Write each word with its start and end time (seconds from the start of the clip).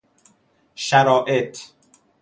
شرائط 0.75 1.69